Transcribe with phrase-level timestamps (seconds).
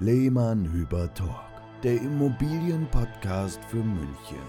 [0.00, 1.38] Lehmann Hüber Talk,
[1.84, 4.42] der Immobilienpodcast für München.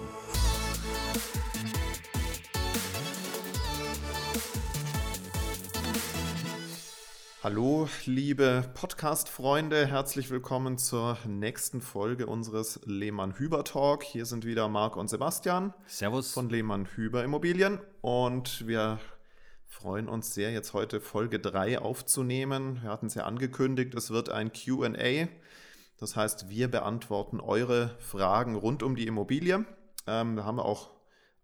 [7.43, 14.01] Hallo, liebe Podcast-Freunde, herzlich willkommen zur nächsten Folge unseres Lehmann-Hüber Talk.
[14.01, 15.75] Hier sind wieder Marc und Sebastian.
[15.85, 16.33] Servus.
[16.33, 17.77] Von Lehmann-Hüber Immobilien.
[18.01, 18.97] Und wir
[19.75, 22.79] freuen uns sehr, jetzt heute Folge 3 aufzunehmen.
[22.81, 25.27] Wir hatten es ja angekündigt, es wird ein QA.
[25.99, 29.65] Das heißt, wir beantworten eure Fragen rund um die Immobilie.
[30.07, 30.91] Ähm, da haben wir auch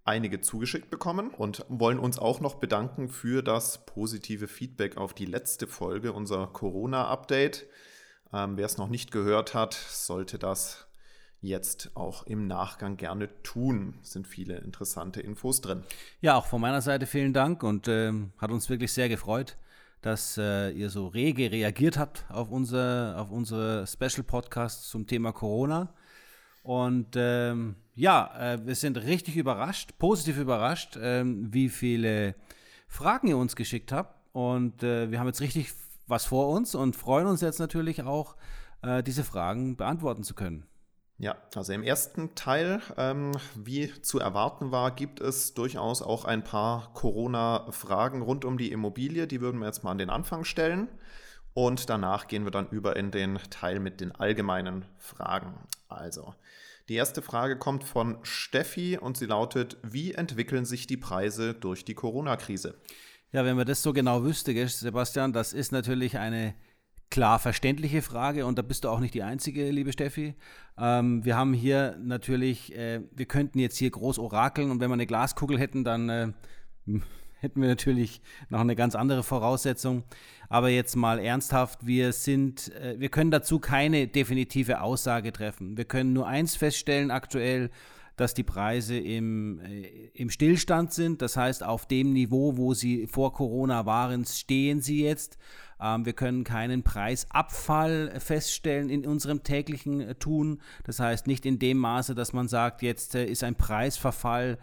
[0.05, 5.25] einige zugeschickt bekommen und wollen uns auch noch bedanken für das positive Feedback auf die
[5.25, 7.67] letzte Folge, unser Corona-Update.
[8.31, 10.88] Ähm, wer es noch nicht gehört hat, sollte das
[11.41, 13.95] jetzt auch im Nachgang gerne tun.
[14.02, 15.84] Es sind viele interessante Infos drin.
[16.22, 19.58] Ja, auch von meiner Seite vielen Dank und äh, hat uns wirklich sehr gefreut,
[20.02, 25.31] dass äh, ihr so rege reagiert habt auf, unser, auf unsere Special Podcasts zum Thema
[25.31, 25.94] Corona.
[26.64, 32.36] Und ähm, ja, äh, wir sind richtig überrascht, positiv überrascht, ähm, wie viele
[32.88, 34.16] Fragen ihr uns geschickt habt.
[34.34, 35.73] Und äh, wir haben jetzt richtig
[36.06, 38.36] was vor uns und freuen uns jetzt natürlich auch,
[38.84, 40.66] äh, diese Fragen beantworten zu können.
[41.22, 46.44] Ja, also im ersten Teil, ähm, wie zu erwarten war, gibt es durchaus auch ein
[46.44, 49.28] paar Corona-Fragen rund um die Immobilie.
[49.28, 50.88] Die würden wir jetzt mal an den Anfang stellen.
[51.53, 55.59] Und danach gehen wir dann über in den Teil mit den allgemeinen Fragen.
[55.89, 56.33] Also,
[56.89, 61.85] die erste Frage kommt von Steffi und sie lautet, wie entwickeln sich die Preise durch
[61.85, 62.81] die Corona-Krise?
[63.31, 66.56] Ja, wenn man das so genau wüsste, Sebastian, das ist natürlich eine
[67.12, 70.34] klar verständliche Frage und da bist du auch nicht die Einzige, liebe Steffi.
[70.80, 74.95] Ähm, wir haben hier natürlich, äh, wir könnten jetzt hier groß orakeln und wenn wir
[74.95, 76.28] eine Glaskugel hätten, dann äh,
[77.40, 80.03] hätten wir natürlich noch eine ganz andere Voraussetzung.
[80.50, 85.78] Aber jetzt mal ernsthaft, wir sind, äh, wir können dazu keine definitive Aussage treffen.
[85.78, 87.70] Wir können nur eins feststellen aktuell,
[88.22, 91.22] dass die Preise im, äh, im Stillstand sind.
[91.22, 95.40] Das heißt, auf dem Niveau, wo sie vor Corona waren, stehen sie jetzt.
[95.81, 100.62] Ähm, wir können keinen Preisabfall feststellen in unserem täglichen äh, Tun.
[100.84, 104.59] Das heißt, nicht in dem Maße, dass man sagt, jetzt äh, ist ein Preisverfall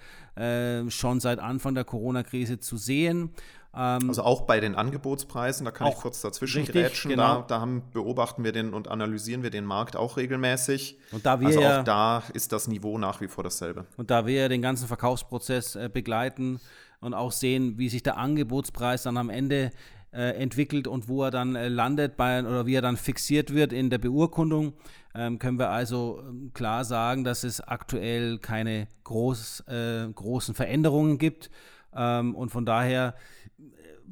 [0.86, 3.30] schon seit Anfang der Corona-Krise zu sehen.
[3.74, 7.42] Ähm, also auch bei den Angebotspreisen, da kann ich kurz dazwischen richtig, grätschen, genau.
[7.42, 10.98] da, da haben, beobachten wir den und analysieren wir den Markt auch regelmäßig.
[11.12, 13.86] Und da wir also ja, auch da ist das Niveau nach wie vor dasselbe.
[13.96, 16.60] Und da wir den ganzen Verkaufsprozess äh, begleiten
[17.00, 19.70] und auch sehen, wie sich der Angebotspreis dann am Ende
[20.12, 23.72] äh, entwickelt und wo er dann äh, landet bei, oder wie er dann fixiert wird
[23.72, 24.72] in der Beurkundung,
[25.14, 31.18] ähm, können wir also ähm, klar sagen, dass es aktuell keine groß, äh, großen Veränderungen
[31.18, 31.50] gibt.
[31.94, 33.14] Ähm, und von daher,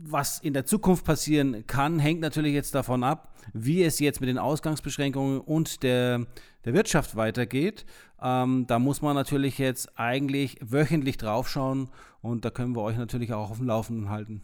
[0.02, 4.28] was in der Zukunft passieren kann, hängt natürlich jetzt davon ab, wie es jetzt mit
[4.28, 6.26] den Ausgangsbeschränkungen und der,
[6.64, 7.86] der Wirtschaft weitergeht.
[8.20, 11.88] Ähm, da muss man natürlich jetzt eigentlich wöchentlich draufschauen
[12.20, 14.42] und da können wir euch natürlich auch auf dem Laufenden halten.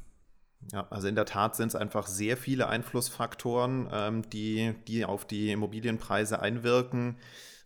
[0.70, 5.24] Ja, also in der Tat sind es einfach sehr viele Einflussfaktoren, ähm, die, die auf
[5.24, 7.16] die Immobilienpreise einwirken.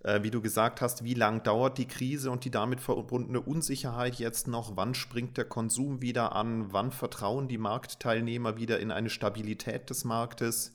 [0.06, 4.14] Äh, wie du gesagt hast, wie lang dauert die Krise und die damit verbundene Unsicherheit
[4.14, 4.76] jetzt noch?
[4.76, 6.72] Wann springt der Konsum wieder an?
[6.72, 10.74] Wann vertrauen die Marktteilnehmer wieder in eine Stabilität des Marktes?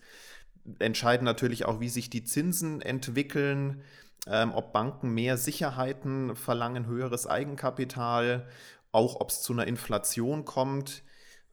[0.80, 3.84] Entscheiden natürlich auch, wie sich die Zinsen entwickeln,
[4.28, 8.50] ähm, ob Banken mehr Sicherheiten verlangen, höheres Eigenkapital,
[8.92, 11.03] auch ob es zu einer Inflation kommt.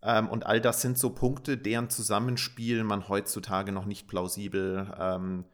[0.02, 5.44] Ähm, und all das sind so Punkte, deren Zusammenspiel man heutzutage noch nicht plausibel ähm,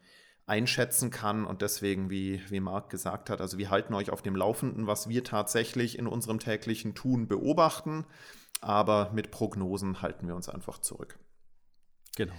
[0.47, 1.44] einschätzen kann.
[1.44, 5.09] Und deswegen, wie, wie Marc gesagt hat, also wir halten euch auf dem Laufenden, was
[5.09, 8.05] wir tatsächlich in unserem täglichen Tun beobachten.
[8.60, 11.19] Aber mit Prognosen halten wir uns einfach zurück.
[12.16, 12.34] Genau.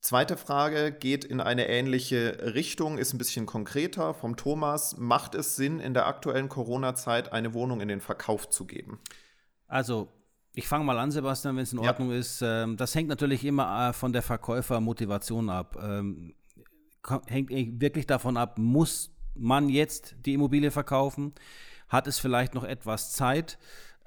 [0.00, 4.96] Zweite Frage geht in eine ähnliche Richtung, ist ein bisschen konkreter vom Thomas.
[4.96, 8.98] Macht es Sinn, in der aktuellen Corona-Zeit eine Wohnung in den Verkauf zu geben?
[9.66, 10.08] Also
[10.54, 12.18] ich fange mal an, Sebastian, wenn es in Ordnung ja.
[12.18, 12.40] ist.
[12.42, 15.76] Ähm, das hängt natürlich immer äh, von der Verkäufermotivation ab.
[17.26, 17.50] Hängt
[17.80, 21.32] wirklich davon ab, muss man jetzt die Immobilie verkaufen?
[21.88, 23.58] Hat es vielleicht noch etwas Zeit?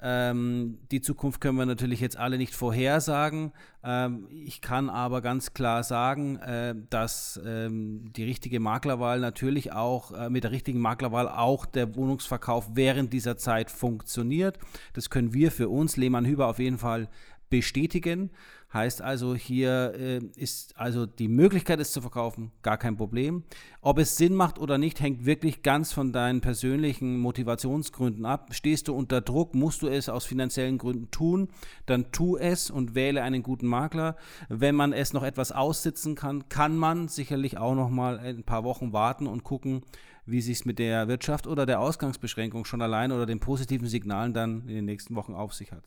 [0.05, 3.53] Ähm, die Zukunft können wir natürlich jetzt alle nicht vorhersagen.
[3.85, 10.11] Ähm, ich kann aber ganz klar sagen, äh, dass ähm, die richtige Maklerwahl natürlich auch
[10.11, 14.59] äh, mit der richtigen Maklerwahl auch der Wohnungsverkauf während dieser Zeit funktioniert.
[14.91, 17.07] Das können wir für uns, Lehmann Hüber, auf jeden Fall
[17.49, 18.31] bestätigen.
[18.73, 23.43] Heißt also, hier äh, ist also die Möglichkeit, es zu verkaufen, gar kein Problem.
[23.81, 28.49] Ob es Sinn macht oder nicht, hängt wirklich ganz von deinen persönlichen Motivationsgründen ab.
[28.51, 31.49] Stehst du unter Druck, musst du es aus finanziellen Gründen tun,
[31.85, 34.15] dann tu es und wähle einen guten Makler.
[34.49, 38.63] Wenn man es noch etwas aussitzen kann, kann man sicherlich auch noch mal ein paar
[38.63, 39.81] Wochen warten und gucken,
[40.25, 44.33] wie sich es mit der Wirtschaft oder der Ausgangsbeschränkung schon allein oder den positiven Signalen
[44.33, 45.83] dann in den nächsten Wochen auf sich hat.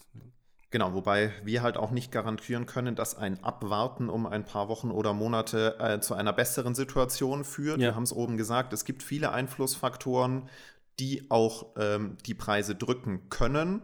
[0.71, 4.91] Genau, wobei wir halt auch nicht garantieren können, dass ein Abwarten um ein paar Wochen
[4.91, 7.79] oder Monate äh, zu einer besseren Situation führt.
[7.79, 7.89] Ja.
[7.89, 10.49] Wir haben es oben gesagt, es gibt viele Einflussfaktoren,
[10.99, 13.81] die auch ähm, die Preise drücken können.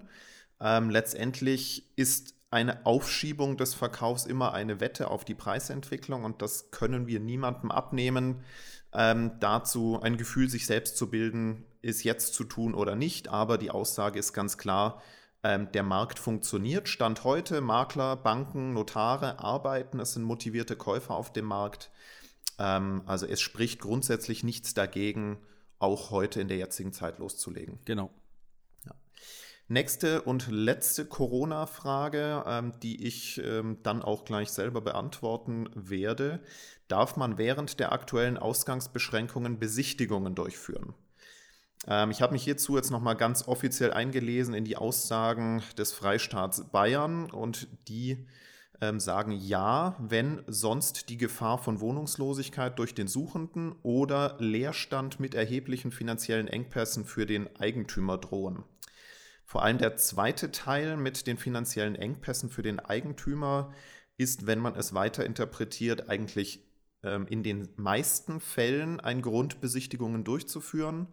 [0.61, 6.71] Ähm, letztendlich ist eine Aufschiebung des Verkaufs immer eine Wette auf die Preisentwicklung und das
[6.71, 8.45] können wir niemandem abnehmen.
[8.93, 13.57] Ähm, dazu ein Gefühl sich selbst zu bilden, ist jetzt zu tun oder nicht, aber
[13.57, 15.01] die Aussage ist ganz klar,
[15.43, 16.89] ähm, der Markt funktioniert.
[16.89, 21.91] Stand heute, Makler, Banken, Notare arbeiten, es sind motivierte Käufer auf dem Markt.
[22.59, 25.39] Ähm, also es spricht grundsätzlich nichts dagegen,
[25.79, 27.81] auch heute in der jetzigen Zeit loszulegen.
[27.85, 28.11] Genau.
[28.87, 28.93] Ja.
[29.67, 36.41] Nächste und letzte Corona-Frage, ähm, die ich ähm, dann auch gleich selber beantworten werde.
[36.87, 40.95] Darf man während der aktuellen Ausgangsbeschränkungen Besichtigungen durchführen?
[41.87, 46.65] Ähm, ich habe mich hierzu jetzt nochmal ganz offiziell eingelesen in die Aussagen des Freistaats
[46.71, 48.27] Bayern und die
[48.81, 55.35] ähm, sagen ja, wenn sonst die Gefahr von Wohnungslosigkeit durch den Suchenden oder Leerstand mit
[55.35, 58.65] erheblichen finanziellen Engpässen für den Eigentümer drohen.
[59.45, 63.73] Vor allem der zweite Teil mit den finanziellen Engpässen für den Eigentümer
[64.17, 66.67] ist, wenn man es weiter interpretiert, eigentlich
[67.03, 71.09] ähm, in den meisten Fällen ein Grund, Besichtigungen durchzuführen.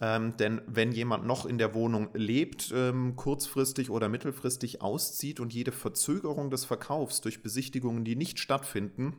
[0.00, 5.52] Ähm, denn wenn jemand noch in der Wohnung lebt, ähm, kurzfristig oder mittelfristig auszieht und
[5.52, 9.16] jede Verzögerung des Verkaufs durch Besichtigungen, die nicht stattfinden,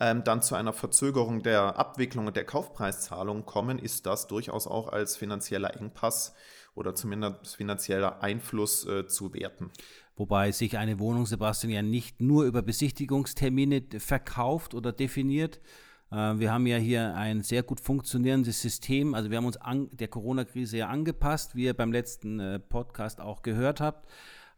[0.00, 4.88] ähm, dann zu einer Verzögerung der Abwicklung und der Kaufpreiszahlung kommen, ist das durchaus auch
[4.88, 6.34] als finanzieller Engpass
[6.74, 9.70] oder zumindest finanzieller Einfluss äh, zu werten.
[10.16, 15.60] Wobei sich eine Wohnung, Sebastian, ja nicht nur über Besichtigungstermine verkauft oder definiert,
[16.10, 19.14] wir haben ja hier ein sehr gut funktionierendes System.
[19.14, 23.20] Also wir haben uns an der Corona-Krise ja angepasst, wie ihr beim letzten äh, Podcast
[23.20, 24.08] auch gehört habt.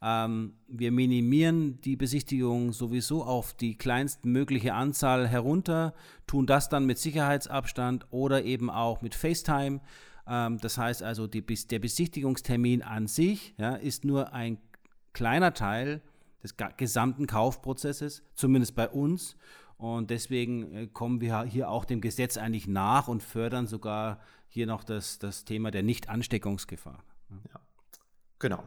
[0.02, 5.94] Ähm, wir minimieren die Besichtigung sowieso auf die kleinstmögliche Anzahl herunter,
[6.26, 9.80] tun das dann mit Sicherheitsabstand oder eben auch mit FaceTime.
[10.26, 14.58] Ähm, das heißt also, die, der Besichtigungstermin an sich ja, ist nur ein
[15.12, 16.02] kleiner Teil
[16.42, 19.36] des gesamten Kaufprozesses, zumindest bei uns.
[19.82, 24.68] Und deswegen äh, kommen wir hier auch dem Gesetz eigentlich nach und fördern sogar hier
[24.68, 27.02] noch das, das Thema der Nicht-Ansteckungsgefahr.
[27.52, 27.60] Ja,
[28.38, 28.62] genau.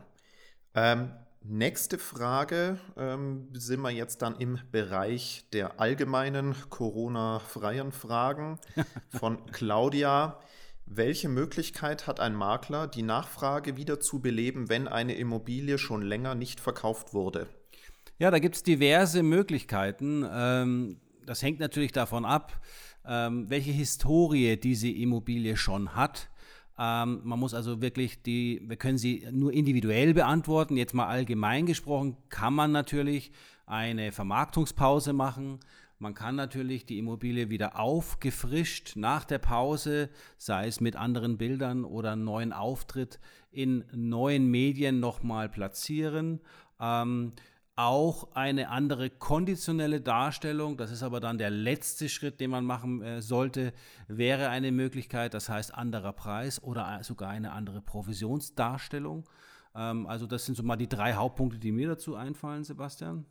[0.73, 8.59] Ähm, nächste Frage ähm, sind wir jetzt dann im Bereich der allgemeinen Corona-freien Fragen
[9.07, 10.37] von Claudia.
[10.85, 16.35] Welche Möglichkeit hat ein Makler, die Nachfrage wieder zu beleben, wenn eine Immobilie schon länger
[16.35, 17.47] nicht verkauft wurde?
[18.17, 20.25] Ja, da gibt es diverse Möglichkeiten.
[20.29, 22.59] Ähm, das hängt natürlich davon ab,
[23.05, 26.29] ähm, welche Historie diese Immobilie schon hat.
[26.77, 30.75] Ähm, man muss also wirklich die, wir können sie nur individuell beantworten.
[30.77, 33.31] Jetzt mal allgemein gesprochen, kann man natürlich
[33.65, 35.59] eine Vermarktungspause machen.
[35.97, 41.85] Man kann natürlich die Immobilie wieder aufgefrischt nach der Pause, sei es mit anderen Bildern
[41.85, 43.19] oder einem neuen Auftritt
[43.51, 46.41] in neuen Medien nochmal platzieren.
[46.81, 47.31] Ähm,
[47.75, 53.01] auch eine andere konditionelle Darstellung, das ist aber dann der letzte Schritt, den man machen
[53.01, 53.73] äh, sollte,
[54.07, 59.27] wäre eine Möglichkeit, das heißt anderer Preis oder sogar eine andere Provisionsdarstellung.
[59.75, 63.25] Ähm, also das sind so mal die drei Hauptpunkte, die mir dazu einfallen, Sebastian.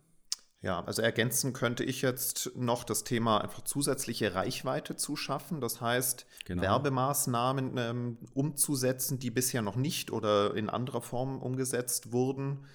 [0.61, 5.61] Ja, also ergänzen könnte ich jetzt noch das Thema einfach zusätzliche Reichweite zu schaffen.
[5.61, 6.61] Das heißt, genau.
[6.63, 12.65] Werbemaßnahmen ähm, umzusetzen, die bisher noch nicht oder in anderer Form umgesetzt wurden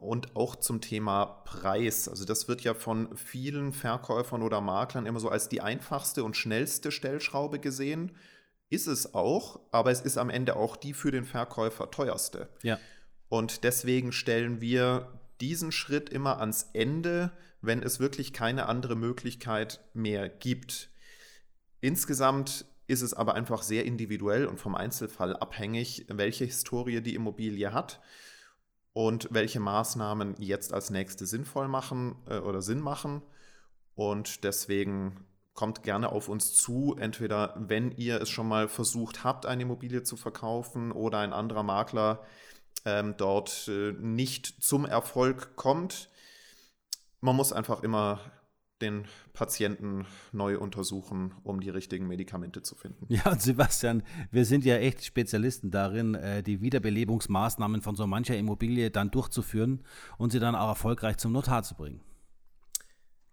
[0.00, 2.08] und auch zum Thema Preis.
[2.08, 6.36] Also das wird ja von vielen Verkäufern oder Maklern immer so als die einfachste und
[6.36, 8.12] schnellste Stellschraube gesehen.
[8.70, 12.48] Ist es auch, aber es ist am Ende auch die für den Verkäufer teuerste.
[12.62, 12.78] Ja.
[13.28, 19.80] Und deswegen stellen wir diesen Schritt immer ans Ende, wenn es wirklich keine andere Möglichkeit
[19.92, 20.90] mehr gibt.
[21.80, 27.72] Insgesamt ist es aber einfach sehr individuell und vom Einzelfall abhängig, welche Historie die Immobilie
[27.72, 28.00] hat
[28.92, 33.22] und welche Maßnahmen jetzt als nächste sinnvoll machen äh, oder Sinn machen.
[33.94, 39.46] Und deswegen kommt gerne auf uns zu, entweder wenn ihr es schon mal versucht habt,
[39.46, 42.24] eine Immobilie zu verkaufen oder ein anderer Makler
[42.84, 46.08] ähm, dort äh, nicht zum Erfolg kommt.
[47.20, 48.20] man muss einfach immer
[48.82, 53.06] den Patienten neu untersuchen, um die richtigen Medikamente zu finden.
[53.08, 58.36] Ja, und Sebastian, wir sind ja echt Spezialisten darin, äh, die Wiederbelebungsmaßnahmen von so mancher
[58.36, 59.82] Immobilie dann durchzuführen
[60.18, 62.00] und sie dann auch erfolgreich zum Notar zu bringen.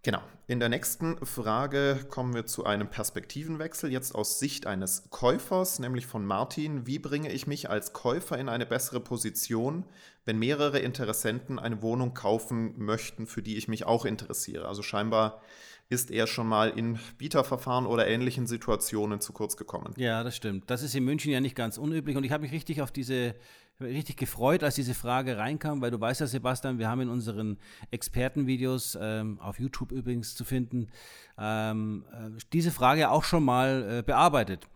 [0.01, 0.22] Genau.
[0.48, 6.08] In der nächsten Frage kommen wir zu einem Perspektivenwechsel, jetzt aus Sicht eines Käufers, nämlich
[6.08, 6.88] von Martin.
[6.88, 9.86] Wie bringe ich mich als Käufer in eine bessere Position,
[10.26, 14.68] wenn mehrere Interessenten eine Wohnung kaufen möchten, für die ich mich auch interessiere?
[14.68, 15.42] Also scheinbar
[15.90, 19.94] ist er schon mal in Bieterverfahren oder ähnlichen Situationen zu kurz gekommen.
[19.98, 20.70] Ja, das stimmt.
[20.70, 23.36] Das ist in München ja nicht ganz unüblich und ich habe mich richtig auf diese
[23.82, 27.58] richtig gefreut, als diese Frage reinkam, weil du weißt ja, Sebastian, wir haben in unseren
[27.92, 30.90] Expertenvideos, ähm, auf YouTube übrigens zu finden,
[31.38, 34.68] ähm, äh, diese Frage auch schon mal äh, bearbeitet.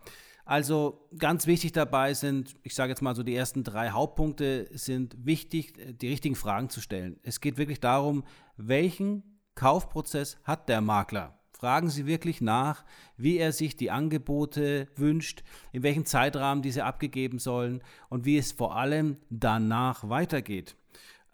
[0.44, 5.16] Also ganz wichtig dabei sind, ich sage jetzt mal so, die ersten drei Hauptpunkte sind
[5.24, 7.18] wichtig, äh, die richtigen Fragen zu stellen.
[7.22, 8.24] Es geht wirklich darum,
[8.56, 9.22] welchen
[9.54, 11.38] Kaufprozess hat der Makler?
[11.52, 12.84] Fragen Sie wirklich nach,
[13.16, 18.52] wie er sich die Angebote wünscht, in welchem Zeitrahmen diese abgegeben sollen und wie es
[18.52, 20.76] vor allem danach weitergeht.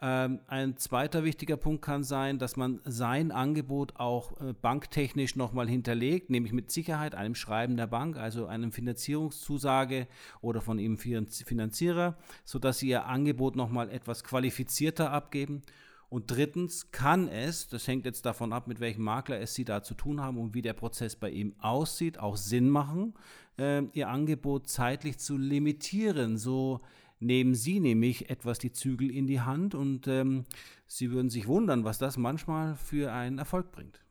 [0.03, 5.69] Ähm, ein zweiter wichtiger Punkt kann sein, dass man sein Angebot auch äh, banktechnisch nochmal
[5.69, 10.07] hinterlegt, nämlich mit Sicherheit einem Schreiben der Bank, also einem Finanzierungszusage
[10.41, 15.61] oder von Ihrem Finanzierer, sodass Sie Ihr Angebot nochmal etwas qualifizierter abgeben.
[16.09, 19.83] Und drittens kann es, das hängt jetzt davon ab, mit welchem Makler es Sie da
[19.83, 23.13] zu tun haben und wie der Prozess bei ihm aussieht, auch Sinn machen,
[23.59, 26.37] äh, Ihr Angebot zeitlich zu limitieren.
[26.37, 26.81] So
[27.21, 30.45] nehmen Sie nämlich etwas die Zügel in die Hand und ähm,
[30.87, 34.01] Sie würden sich wundern, was das manchmal für einen Erfolg bringt.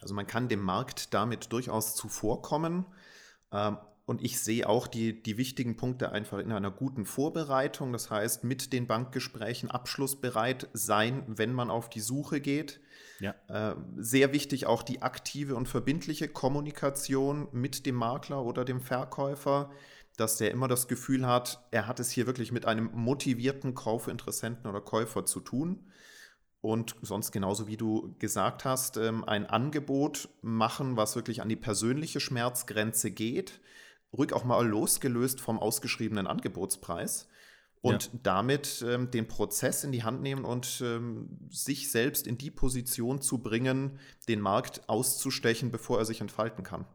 [0.00, 2.86] Also man kann dem Markt damit durchaus zuvorkommen.
[3.52, 7.92] Ähm, und ich sehe auch die, die wichtigen Punkte einfach in einer guten Vorbereitung.
[7.92, 12.80] Das heißt, mit den Bankgesprächen abschlussbereit sein, wenn man auf die Suche geht.
[13.20, 13.34] Ja.
[13.48, 19.70] Äh, sehr wichtig auch die aktive und verbindliche Kommunikation mit dem Makler oder dem Verkäufer,
[20.16, 24.70] dass der immer das Gefühl hat, er hat es hier wirklich mit einem motivierten Kaufinteressenten
[24.70, 25.90] oder Käufer zu tun.
[26.60, 31.56] Und sonst genauso wie du gesagt hast, ähm, ein Angebot machen, was wirklich an die
[31.56, 33.60] persönliche Schmerzgrenze geht
[34.16, 37.28] ruhig auch mal losgelöst vom ausgeschriebenen Angebotspreis
[37.80, 38.20] und ja.
[38.22, 43.20] damit ähm, den Prozess in die Hand nehmen und ähm, sich selbst in die Position
[43.20, 46.86] zu bringen, den Markt auszustechen, bevor er sich entfalten kann.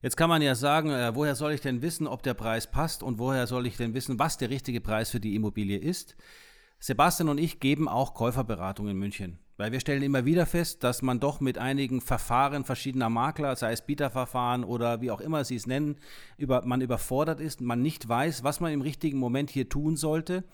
[0.00, 3.02] Jetzt kann man ja sagen, äh, woher soll ich denn wissen, ob der Preis passt
[3.02, 6.16] und woher soll ich denn wissen, was der richtige Preis für die Immobilie ist?
[6.78, 9.38] Sebastian und ich geben auch Käuferberatung in München.
[9.56, 13.72] Weil wir stellen immer wieder fest, dass man doch mit einigen Verfahren verschiedener Makler, sei
[13.72, 15.96] es Bieterverfahren oder wie auch immer sie es nennen,
[16.36, 20.44] über, man überfordert ist, man nicht weiß, was man im richtigen Moment hier tun sollte.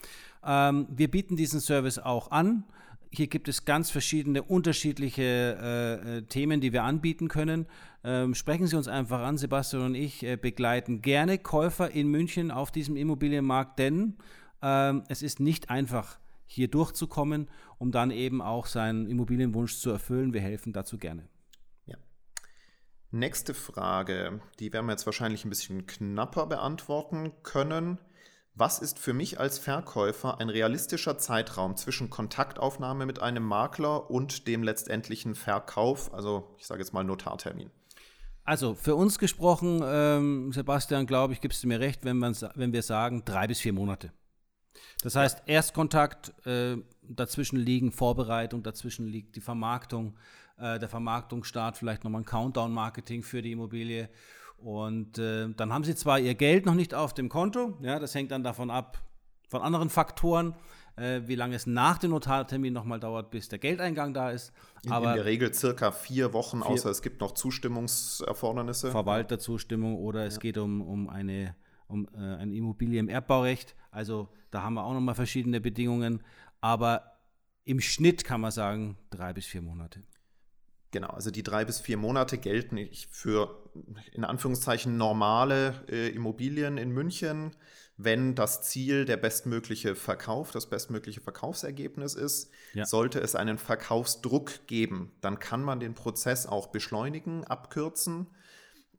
[0.43, 2.65] Ähm, wir bieten diesen Service auch an.
[3.11, 7.67] Hier gibt es ganz verschiedene unterschiedliche äh, äh, Themen, die wir anbieten können.
[8.05, 9.39] Ähm, sprechen Sie uns einfach an.
[9.39, 14.19] Sebastian und ich äh, begleiten gerne Käufer in München auf diesem Immobilienmarkt, denn
[14.61, 20.35] ähm, es ist nicht einfach hier durchzukommen, um dann eben auch seinen Immobilienwunsch zu erfüllen.
[20.35, 21.29] Wir helfen dazu gerne.
[21.87, 21.97] Ja.
[23.11, 27.99] Nächste Frage, die werden wir jetzt wahrscheinlich ein bisschen knapper beantworten können.
[28.55, 34.47] Was ist für mich als Verkäufer ein realistischer Zeitraum zwischen Kontaktaufnahme mit einem Makler und
[34.47, 37.71] dem letztendlichen Verkauf, also ich sage jetzt mal Notartermin?
[38.45, 42.83] Also für uns gesprochen, ähm, Sebastian, glaube ich, gibst du mir recht, wenn, wenn wir
[42.83, 44.13] sagen drei bis vier Monate.
[45.03, 50.17] Das heißt, Erstkontakt, äh, dazwischen liegen Vorbereitung, dazwischen liegt die Vermarktung,
[50.59, 54.11] äh, der Vermarktungsstart, vielleicht nochmal ein Countdown-Marketing für die Immobilie.
[54.59, 58.15] Und äh, dann haben sie zwar ihr Geld noch nicht auf dem Konto, ja, das
[58.15, 58.99] hängt dann davon ab,
[59.49, 60.55] von anderen Faktoren,
[60.97, 64.53] äh, wie lange es nach dem Notartermin nochmal dauert, bis der Geldeingang da ist.
[64.89, 68.91] Aber in, der Regel circa vier Wochen, vier außer es gibt noch Zustimmungserfordernisse.
[68.91, 73.75] Verwalterzustimmung oder es geht um, um eine um äh, ein Immobilie im Erbbaurecht.
[73.91, 76.23] Also da haben wir auch nochmal verschiedene Bedingungen.
[76.61, 77.19] Aber
[77.65, 80.03] im Schnitt kann man sagen, drei bis vier Monate.
[80.91, 82.79] Genau, also die drei bis vier Monate gelten
[83.11, 83.69] für
[84.13, 87.57] in Anführungszeichen normale äh, Immobilien in München,
[87.97, 92.51] wenn das Ziel der bestmögliche Verkauf, das bestmögliche Verkaufsergebnis ist.
[92.73, 92.85] Ja.
[92.85, 98.27] Sollte es einen Verkaufsdruck geben, dann kann man den Prozess auch beschleunigen, abkürzen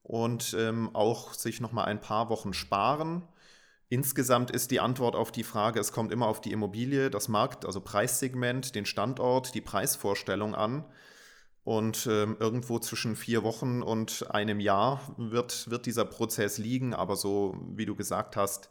[0.02, 3.24] und ähm, auch sich noch mal ein paar Wochen sparen.
[3.90, 7.66] Insgesamt ist die Antwort auf die Frage, es kommt immer auf die Immobilie, das Markt,
[7.66, 10.86] also Preissegment, den Standort, die Preisvorstellung an.
[11.66, 16.94] Und ähm, irgendwo zwischen vier Wochen und einem Jahr wird, wird dieser Prozess liegen.
[16.94, 18.70] Aber so, wie du gesagt hast,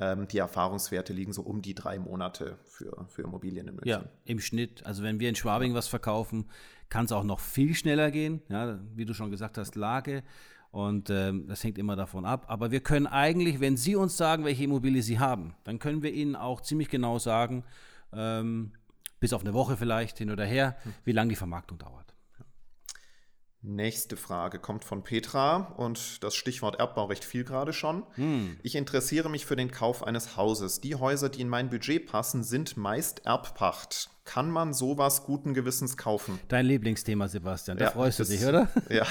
[0.00, 3.88] Ähm, die Erfahrungswerte liegen so um die drei Monate für, für Immobilien in München.
[3.88, 4.86] Ja, im Schnitt.
[4.86, 6.44] Also wenn wir in Schwabing was verkaufen,
[6.88, 8.40] kann es auch noch viel schneller gehen.
[8.48, 10.22] Ja, wie du schon gesagt hast, Lage.
[10.70, 12.44] Und ähm, das hängt immer davon ab.
[12.46, 16.12] Aber wir können eigentlich, wenn Sie uns sagen, welche Immobilie Sie haben, dann können wir
[16.12, 17.64] Ihnen auch ziemlich genau sagen,
[18.12, 18.70] ähm,
[19.18, 22.07] bis auf eine Woche vielleicht hin oder her, wie lange die Vermarktung dauert.
[23.60, 28.04] Nächste Frage kommt von Petra und das Stichwort Erbbaurecht fiel gerade schon.
[28.14, 28.56] Hm.
[28.62, 30.80] Ich interessiere mich für den Kauf eines Hauses.
[30.80, 34.10] Die Häuser, die in mein Budget passen, sind meist Erbpacht.
[34.24, 36.38] Kann man sowas guten Gewissens kaufen?
[36.46, 37.78] Dein Lieblingsthema, Sebastian.
[37.78, 38.68] Da ja, freust du dich, oder?
[38.90, 39.06] Ja,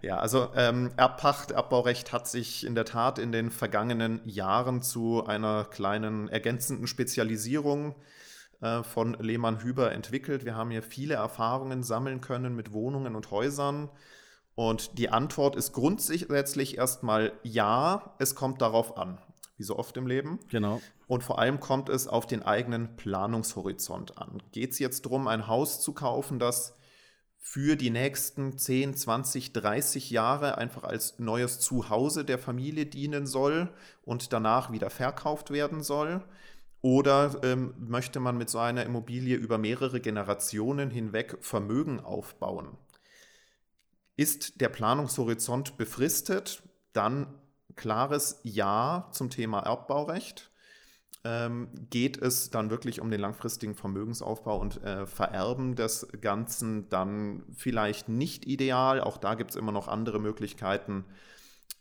[0.00, 5.26] ja also ähm, Erbpacht, Erbbaurecht hat sich in der Tat in den vergangenen Jahren zu
[5.26, 7.94] einer kleinen ergänzenden Spezialisierung äh,
[8.82, 10.44] von Lehmann Hüber entwickelt.
[10.44, 13.90] Wir haben hier viele Erfahrungen sammeln können mit Wohnungen und Häusern.
[14.54, 19.18] Und die Antwort ist grundsätzlich erstmal ja, es kommt darauf an,
[19.58, 20.40] wie so oft im Leben.
[20.48, 20.80] Genau.
[21.06, 24.42] Und vor allem kommt es auf den eigenen Planungshorizont an.
[24.52, 26.74] Geht es jetzt darum, ein Haus zu kaufen, das
[27.38, 33.68] für die nächsten 10, 20, 30 Jahre einfach als neues Zuhause der Familie dienen soll
[34.02, 36.24] und danach wieder verkauft werden soll?
[36.82, 42.76] Oder ähm, möchte man mit so einer Immobilie über mehrere Generationen hinweg Vermögen aufbauen?
[44.16, 46.62] Ist der Planungshorizont befristet?
[46.92, 47.34] Dann
[47.74, 50.50] klares Ja zum Thema Erbbaurecht.
[51.24, 57.42] Ähm, geht es dann wirklich um den langfristigen Vermögensaufbau und äh, Vererben des Ganzen dann
[57.56, 59.00] vielleicht nicht ideal?
[59.00, 61.04] Auch da gibt es immer noch andere Möglichkeiten,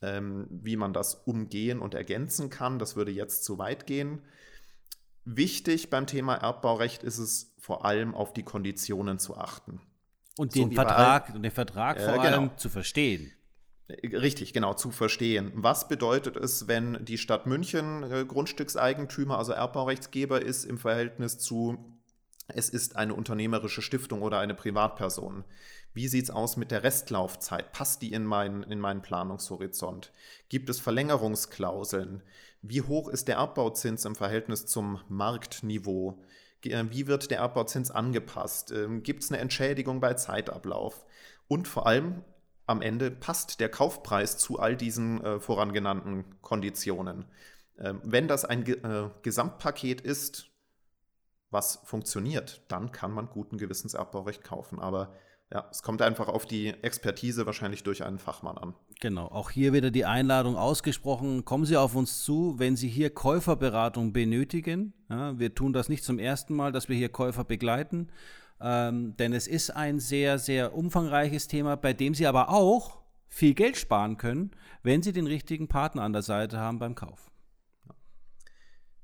[0.02, 2.80] ähm, wie man das umgehen und ergänzen kann.
[2.80, 4.24] Das würde jetzt zu weit gehen.
[5.26, 9.82] Wichtig beim Thema Erbbaurecht ist es vor allem auf die Konditionen zu achten.
[10.38, 13.32] Und den so Vertrag, all, den Vertrag vor äh, allem zu verstehen.
[13.90, 15.52] Richtig, genau, zu verstehen.
[15.56, 21.95] Was bedeutet es, wenn die Stadt München äh, Grundstückseigentümer, also Erbbaurechtsgeber ist im Verhältnis zu,
[22.48, 25.44] es ist eine unternehmerische Stiftung oder eine Privatperson?
[25.94, 27.72] Wie sieht es aus mit der Restlaufzeit?
[27.72, 30.12] Passt die in meinen, in meinen Planungshorizont?
[30.50, 32.22] Gibt es Verlängerungsklauseln?
[32.62, 36.22] Wie hoch ist der Abbauzins im Verhältnis zum Marktniveau?
[36.64, 38.72] Äh, wie wird der Abbauzins angepasst?
[38.72, 41.06] Ähm, Gibt es eine Entschädigung bei Zeitablauf?
[41.48, 42.24] Und vor allem
[42.68, 47.26] am Ende passt der Kaufpreis zu all diesen äh, vorangenannten Konditionen.
[47.78, 50.52] Ähm, wenn das ein Ge äh, Gesamtpaket ist,
[51.56, 54.80] was funktioniert, dann kann man guten Gewissens Erbbaurecht kaufen.
[54.80, 55.14] Aber
[55.52, 58.76] ja, es kommt einfach auf die Expertise wahrscheinlich durch einen Fachmann an.
[59.00, 61.46] Genau, auch hier wieder die Einladung ausgesprochen.
[61.46, 64.94] Kommen Sie auf uns zu, wenn Sie hier Käuferberatung benötigen.
[65.10, 68.10] Ja, wir tun das nicht zum ersten Mal, dass wir hier Käufer begleiten,
[68.60, 73.54] ähm, denn es ist ein sehr, sehr umfangreiches Thema, bei dem Sie aber auch viel
[73.54, 74.52] Geld sparen können,
[74.84, 77.32] wenn Sie den richtigen Partner an der Seite haben beim Kauf.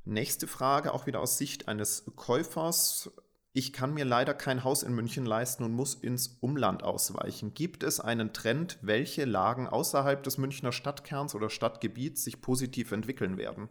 [0.04, 3.12] Nächste Frage, auch wieder aus Sicht eines Käufers.
[3.54, 7.54] Ich kann mir leider kein Haus in München leisten und muss ins Umland ausweichen.
[7.54, 13.38] Gibt es einen Trend, welche Lagen außerhalb des Münchner Stadtkerns oder Stadtgebiets sich positiv entwickeln
[13.38, 13.70] werden?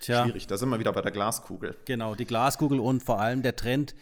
[0.00, 0.24] Tja.
[0.24, 1.76] Schwierig, da sind wir wieder bei der Glaskugel.
[1.84, 3.94] Genau, die Glaskugel und vor allem der Trend,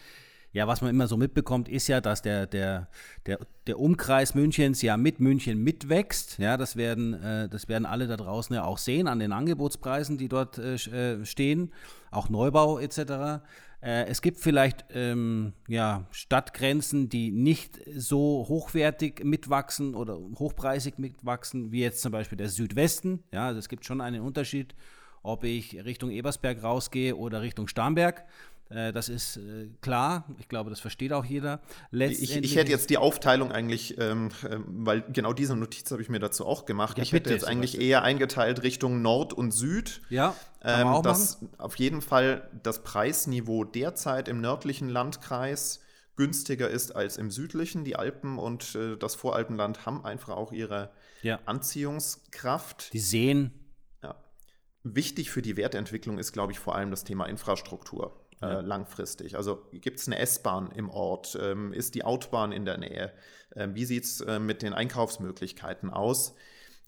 [0.57, 2.87] ja, was man immer so mitbekommt, ist ja, dass der, der,
[3.27, 6.39] der, der Umkreis Münchens ja mit München mitwächst.
[6.39, 10.17] Ja, das werden, äh, das werden alle da draußen ja auch sehen an den Angebotspreisen,
[10.17, 11.71] die dort äh, äh stehen,
[12.09, 12.97] auch Neubau etc.
[13.81, 21.71] Äh, es gibt vielleicht ähm, ja, Stadtgrenzen, die nicht so hochwertig mitwachsen oder hochpreisig mitwachsen,
[21.71, 23.23] wie jetzt zum Beispiel der Südwesten.
[23.31, 24.73] Ja, also es gibt schon einen Unterschied,
[25.21, 28.25] ob ich Richtung Ebersberg rausgehe oder Richtung Starnberg.
[28.69, 31.61] Äh, das ist äh, klar, ich glaube, das versteht auch jeder.
[31.91, 36.09] Ich, ich, hätte jetzt die Aufteilung eigentlich, ähm, ähm, weil genau diese Notiz habe ich
[36.09, 36.97] mir dazu auch gemacht.
[36.97, 40.01] Ja, ich hätte jetzt eigentlich eher eingeteilt Richtung Nord und Süd.
[40.09, 41.53] Ja, ähm, auch dass machen.
[41.57, 45.79] auf jeden Fall das Preisniveau derzeit im nördlichen Landkreis
[46.17, 47.85] günstiger ist als im südlichen.
[47.85, 51.39] Die Alpen und äh, das Voralpenland haben einfach auch ihre ja.
[51.45, 52.91] Anziehungskraft.
[52.91, 53.51] Die Seen.
[54.03, 54.15] Ja.
[54.83, 58.59] Wichtig für die Wertentwicklung ist, glaube ich, vor allem das Thema Infrastruktur ja.
[58.59, 59.35] äh, langfristig?
[59.35, 61.37] Also gibt es eine S-Bahn im Ort?
[61.41, 63.13] Ähm, ist die Autobahn in der Nähe?
[63.55, 66.35] Ähm, wie sieht es äh, mit den Einkaufsmöglichkeiten aus?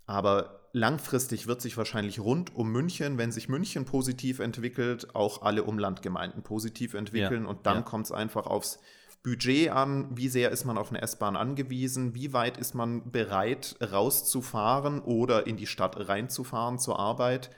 [0.06, 5.64] Aber langfristig wird sich wahrscheinlich rund um München, wenn sich München positiv entwickelt, auch alle
[5.64, 7.44] Umlandgemeinden positiv entwickeln.
[7.44, 7.50] Ja.
[7.50, 7.82] Und dann ja.
[7.84, 8.80] kommt es einfach aufs
[9.22, 13.76] Budget an, wie sehr ist man auf eine S-Bahn angewiesen, wie weit ist man bereit
[13.82, 17.50] rauszufahren oder in die Stadt reinzufahren zur Arbeit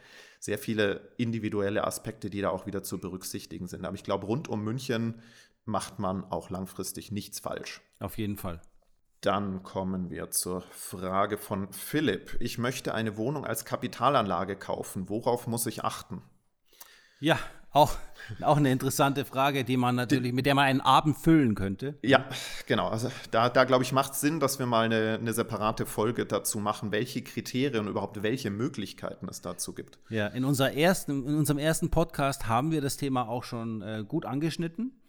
[0.42, 3.86] sehr viele individuelle Aspekte, die da auch wieder zu berücksichtigen sind.
[3.86, 5.22] Aber ich glaube, rund um München
[5.66, 7.82] macht man auch langfristig nichts falsch.
[8.00, 8.60] Auf jeden Fall.
[9.22, 12.38] Dann kommen wir zur Frage von Philipp.
[12.40, 15.10] Ich möchte eine Wohnung als Kapitalanlage kaufen.
[15.10, 16.24] Worauf muss ich achten?
[17.20, 17.38] Ja,
[17.74, 17.96] auch,
[18.42, 21.98] auch eine interessante Frage, die man natürlich, mit der man einen Abend füllen könnte.
[22.02, 22.26] Ja,
[22.68, 22.90] genau.
[22.90, 26.26] Also da, da glaube ich, macht es Sinn, dass wir mal eine, eine separate Folge
[26.26, 30.00] dazu machen, welche Kriterien und überhaupt welche Möglichkeiten es dazu gibt.
[30.10, 34.04] Ja, in, unserer ersten, in unserem ersten Podcast haben wir das Thema auch schon äh,
[34.06, 35.01] gut angeschnitten.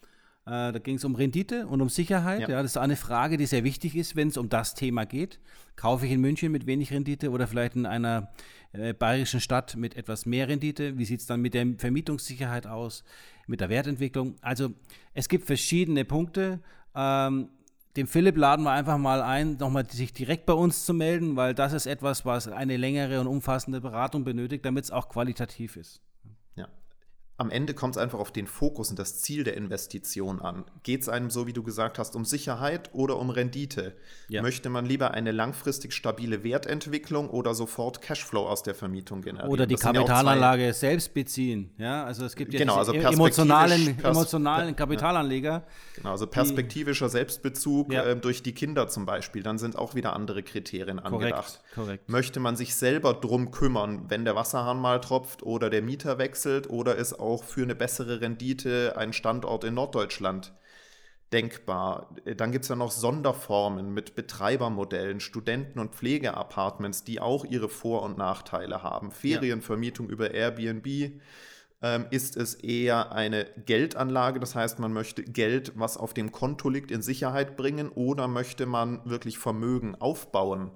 [0.44, 2.40] Äh, da ging es um Rendite und um Sicherheit.
[2.40, 2.48] Ja.
[2.48, 2.62] ja.
[2.62, 5.38] das ist eine Frage, die sehr wichtig ist, wenn es um das Thema geht.
[5.76, 8.32] Kaufe ich in München mit wenig Rendite oder vielleicht in einer
[8.72, 10.98] äh, bayerischen Stadt mit etwas mehr Rendite?
[10.98, 13.04] Wie sieht es dann mit der Vermietungssicherheit aus,
[13.46, 14.34] mit der Wertentwicklung?
[14.40, 14.70] Also
[15.14, 16.60] es gibt verschiedene Punkte.
[16.94, 17.48] Ähm,
[17.94, 21.54] dem Philipp laden wir einfach mal ein, nochmal sich direkt bei uns zu melden, weil
[21.54, 26.00] das ist etwas, was eine längere und umfassende Beratung benötigt, damit es auch qualitativ ist
[27.42, 30.64] am Ende kommt es einfach auf den Fokus und das Ziel der Investition an.
[30.84, 33.96] Geht es einem, so wie du gesagt hast, um Sicherheit oder um Rendite?
[34.28, 34.42] Ja.
[34.42, 39.50] Möchte man lieber eine langfristig stabile Wertentwicklung oder sofort Cashflow aus der Vermietung generieren?
[39.50, 41.72] Oder die Kapitalanlage ja selbst beziehen.
[41.78, 45.64] Ja, also es gibt ja genau, also emotionalen, emotionalen Kapitalanleger.
[45.96, 48.04] Genau, also perspektivischer Selbstbezug ja.
[48.04, 49.42] äh, durch die Kinder zum Beispiel.
[49.42, 51.60] Dann sind auch wieder andere Kriterien angedacht.
[51.74, 52.08] Korrekt, korrekt.
[52.08, 56.70] Möchte man sich selber drum kümmern, wenn der Wasserhahn mal tropft oder der Mieter wechselt
[56.70, 60.52] oder ist auch auch für eine bessere Rendite ein Standort in Norddeutschland
[61.32, 62.14] denkbar.
[62.36, 68.02] Dann gibt es ja noch Sonderformen mit Betreibermodellen, Studenten- und Pflegeapartments, die auch ihre Vor-
[68.02, 69.10] und Nachteile haben.
[69.10, 70.12] Ferienvermietung ja.
[70.12, 70.86] über Airbnb
[71.80, 76.68] ähm, ist es eher eine Geldanlage, das heißt, man möchte Geld, was auf dem Konto
[76.68, 80.70] liegt, in Sicherheit bringen oder möchte man wirklich Vermögen aufbauen.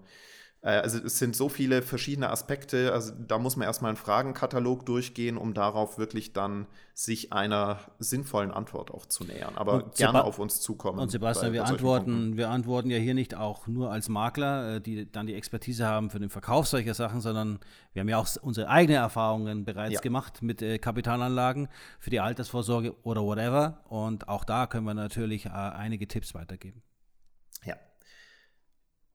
[0.66, 4.85] Äh, also es sind so viele verschiedene Aspekte, also da muss man erstmal einen Fragenkatalog
[4.85, 9.57] durchgehen, um darauf wirklich dann sich einer sinnvollen Antwort auch zu nähern.
[9.57, 10.98] Aber und gerne auf uns zukommen.
[10.98, 15.11] Und Sebastian, wir antworten, wir antworten ja hier nicht auch nur als Makler, äh, die
[15.11, 17.61] dann die Expertise haben für den Verkauf solcher Sachen, sondern
[17.92, 20.00] wir haben ja auch unsere eigenen Erfahrungen bereits ja.
[20.00, 21.68] gemacht mit äh, Kapitalanlagen
[22.00, 23.85] für die Altersvorsorge oder whatever.
[23.88, 26.83] Und auch da können wir natürlich einige Tipps weitergeben.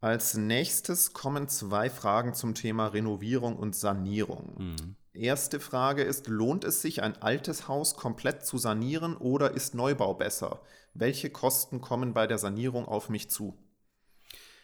[0.01, 4.55] Als nächstes kommen zwei Fragen zum Thema Renovierung und Sanierung.
[4.57, 4.95] Mhm.
[5.13, 10.15] Erste Frage ist, lohnt es sich, ein altes Haus komplett zu sanieren oder ist Neubau
[10.15, 10.61] besser?
[10.95, 13.55] Welche Kosten kommen bei der Sanierung auf mich zu?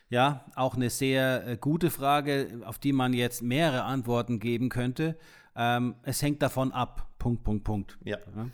[0.10, 5.20] Ja, auch eine sehr äh, gute Frage, auf die man jetzt mehrere Antworten geben könnte.
[5.56, 7.10] Ähm, es hängt davon ab.
[7.20, 7.98] Punkt, Punkt, Punkt.
[8.04, 8.18] Ja.
[8.36, 8.48] ja.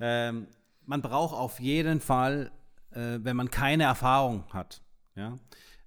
[0.00, 0.48] Ähm,
[0.84, 2.50] man braucht auf jeden Fall,
[2.90, 4.82] äh, wenn man keine Erfahrung hat,
[5.14, 5.38] ja,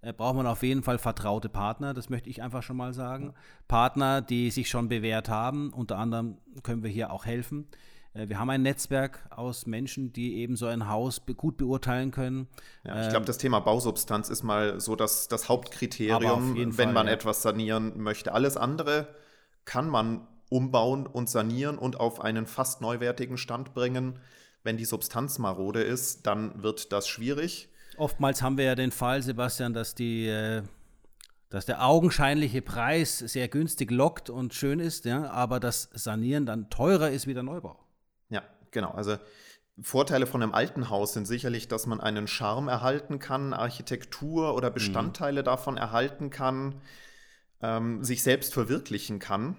[0.02, 3.34] äh, braucht man auf jeden Fall vertraute Partner, das möchte ich einfach schon mal sagen.
[3.68, 7.68] Partner, die sich schon bewährt haben, unter anderem können wir hier auch helfen.
[8.14, 12.48] Äh, wir haben ein Netzwerk aus Menschen, die eben so ein Haus gut beurteilen können.
[12.84, 17.08] Ja, ich glaube, das Thema Bausubstanz ist mal so das, das Hauptkriterium, wenn Fall, man
[17.08, 17.14] ja.
[17.14, 18.34] etwas sanieren möchte.
[18.34, 19.08] Alles andere
[19.66, 24.20] kann man umbauen und sanieren und auf einen fast neuwertigen Stand bringen.
[24.64, 27.70] Wenn die Substanz marode ist, dann wird das schwierig.
[27.98, 30.64] Oftmals haben wir ja den Fall, Sebastian, dass die äh,
[31.52, 36.70] dass der augenscheinliche Preis sehr günstig lockt und schön ist, ja, aber das Sanieren dann
[36.70, 37.78] teurer ist wie der Neubau.
[38.30, 38.92] Ja, genau.
[38.92, 39.18] Also
[39.82, 44.72] Vorteile von einem alten Haus sind sicherlich, dass man einen Charme erhalten kann, Architektur oder
[44.72, 45.46] Bestandteile mhm.
[45.46, 46.82] davon erhalten kann,
[47.62, 49.58] ähm, sich selbst verwirklichen kann.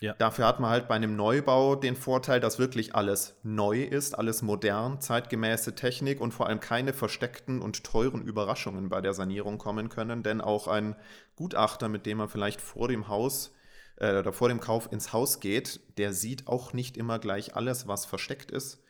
[0.00, 0.14] Ja.
[0.14, 4.40] Dafür hat man halt bei einem Neubau den Vorteil, dass wirklich alles neu ist, alles
[4.40, 9.90] modern, zeitgemäße Technik und vor allem keine versteckten und teuren Überraschungen bei der Sanierung kommen
[9.90, 10.96] können, denn auch ein
[11.36, 13.52] Gutachter, mit dem man vielleicht vor dem Haus
[13.96, 17.86] äh, oder vor dem Kauf ins Haus geht, der sieht auch nicht immer gleich alles,
[17.86, 18.82] was versteckt ist.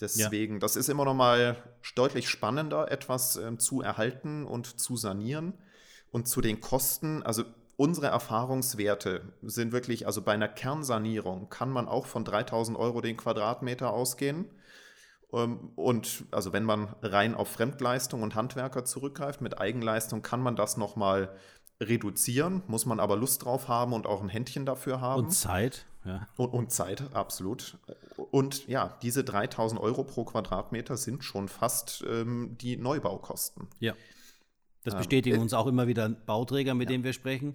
[0.00, 0.58] Deswegen, ja.
[0.58, 1.56] das ist immer noch mal
[1.94, 5.54] deutlich spannender, etwas äh, zu erhalten und zu sanieren.
[6.10, 7.44] Und zu den Kosten, also
[7.80, 13.16] Unsere Erfahrungswerte sind wirklich, also bei einer Kernsanierung kann man auch von 3000 Euro den
[13.16, 14.44] Quadratmeter ausgehen.
[15.32, 20.56] Ähm, und also wenn man rein auf Fremdleistung und Handwerker zurückgreift, mit Eigenleistung kann man
[20.56, 21.34] das nochmal
[21.80, 25.24] reduzieren, muss man aber Lust drauf haben und auch ein Händchen dafür haben.
[25.24, 26.28] Und Zeit, ja.
[26.36, 27.78] Und, und Zeit, absolut.
[28.30, 33.68] Und ja, diese 3000 Euro pro Quadratmeter sind schon fast ähm, die Neubaukosten.
[33.78, 33.94] Ja.
[34.84, 36.94] Das bestätigen ähm, uns auch immer wieder Bauträger, mit ja.
[36.94, 37.54] denen wir sprechen.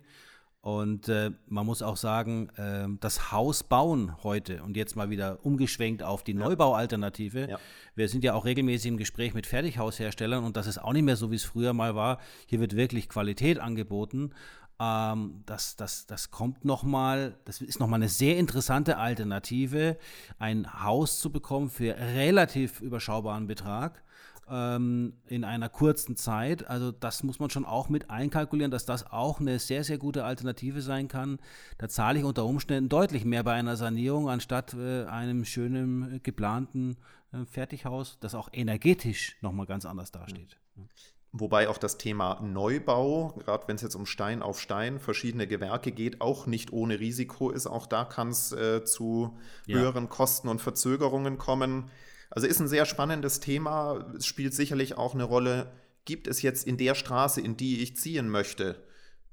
[0.62, 5.46] Und äh, man muss auch sagen, äh, das Haus bauen heute und jetzt mal wieder
[5.46, 6.40] umgeschwenkt auf die ja.
[6.40, 7.48] Neubaualternative.
[7.52, 7.60] Ja.
[7.94, 11.18] Wir sind ja auch regelmäßig im Gespräch mit Fertighausherstellern und das ist auch nicht mehr
[11.18, 12.20] so, wie es früher mal war.
[12.48, 14.32] Hier wird wirklich Qualität angeboten.
[14.80, 19.98] Ähm, das, das, das kommt nochmal, das ist nochmal eine sehr interessante Alternative,
[20.40, 24.04] ein Haus zu bekommen für relativ überschaubaren Betrag
[24.50, 26.68] ähm, in einer kurzen Zeit.
[26.68, 30.24] Also das muss man schon auch mit einkalkulieren, dass das auch eine sehr, sehr gute
[30.24, 31.40] Alternative sein kann.
[31.78, 36.98] Da zahle ich unter Umständen deutlich mehr bei einer Sanierung, anstatt äh, einem schönen geplanten
[37.32, 40.58] äh, Fertighaus, das auch energetisch nochmal ganz anders dasteht.
[40.76, 40.90] Mhm.
[41.38, 45.92] Wobei auch das Thema Neubau, gerade wenn es jetzt um Stein auf Stein, verschiedene Gewerke
[45.92, 47.68] geht, auch nicht ohne Risiko ist.
[47.68, 49.80] Auch da kann es äh, zu ja.
[49.80, 51.92] höheren Kosten und Verzögerungen kommen.
[52.30, 54.14] Also ist ein sehr spannendes Thema.
[54.18, 55.72] Es spielt sicherlich auch eine Rolle,
[56.06, 58.84] gibt es jetzt in der Straße, in die ich ziehen möchte,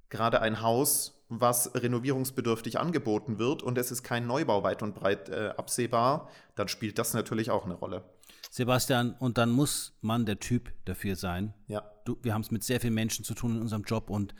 [0.09, 5.29] gerade ein Haus, was renovierungsbedürftig angeboten wird und es ist kein Neubau weit und breit
[5.31, 8.05] äh, absehbar, dann spielt das natürlich auch eine Rolle.
[8.51, 11.55] Sebastian, und dann muss man der Typ dafür sein.
[11.69, 11.91] Ja.
[12.05, 14.35] Du, wir haben es mit sehr vielen Menschen zu tun in unserem Job und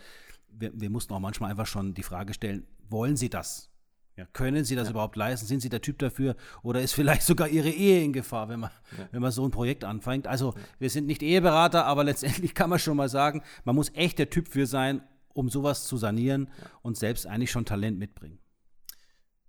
[0.51, 3.72] wir, wir mussten auch manchmal einfach schon die Frage stellen, wollen Sie das?
[4.17, 4.91] Ja, können Sie das ja.
[4.91, 5.47] überhaupt leisten?
[5.47, 6.37] Sind Sie der Typ dafür?
[6.63, 9.09] Oder ist vielleicht sogar Ihre Ehe in Gefahr, wenn man, ja.
[9.11, 10.27] wenn man so ein Projekt anfängt?
[10.27, 14.19] Also, wir sind nicht Eheberater, aber letztendlich kann man schon mal sagen, man muss echt
[14.19, 15.03] der Typ für sein,
[15.35, 16.49] um sowas zu sanieren
[16.83, 18.39] und selbst eigentlich schon Talent mitbringen.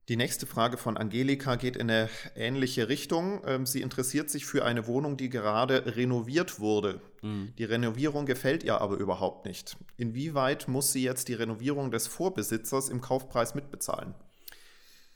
[0.09, 3.41] Die nächste Frage von Angelika geht in eine ähnliche Richtung.
[3.45, 6.99] Ähm, sie interessiert sich für eine Wohnung, die gerade renoviert wurde.
[7.21, 7.53] Mhm.
[7.57, 9.77] Die Renovierung gefällt ihr aber überhaupt nicht.
[9.95, 14.13] Inwieweit muss sie jetzt die Renovierung des Vorbesitzers im Kaufpreis mitbezahlen?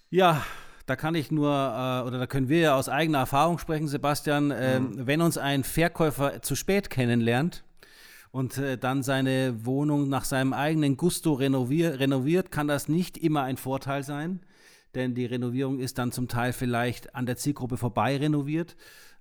[0.09, 0.45] Ja,
[0.85, 4.51] da kann ich nur, äh, oder da können wir ja aus eigener Erfahrung sprechen, Sebastian.
[4.51, 5.07] Äh, mhm.
[5.07, 7.63] Wenn uns ein Verkäufer zu spät kennenlernt,
[8.29, 13.43] und äh, dann seine Wohnung nach seinem eigenen Gusto renovier renoviert, kann das nicht immer
[13.43, 14.41] ein Vorteil sein
[14.97, 18.75] denn die Renovierung ist dann zum Teil vielleicht an der Zielgruppe vorbei renoviert.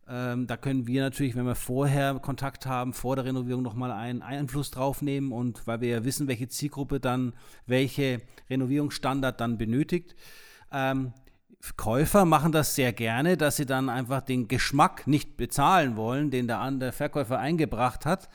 [0.09, 4.23] Ähm, da können wir natürlich, wenn wir vorher Kontakt haben, vor der Renovierung nochmal einen
[4.23, 7.35] Einfluss drauf nehmen und weil wir ja wissen, welche Zielgruppe dann
[7.67, 10.15] welche Renovierungsstandard dann benötigt.
[10.77, 11.15] Ähm,
[11.77, 16.47] Käufer machen das sehr gerne, dass sie dann einfach den Geschmack nicht bezahlen wollen, den
[16.47, 18.29] der, der Verkäufer eingebracht hat.